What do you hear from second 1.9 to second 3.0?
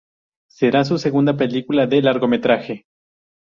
largometraje.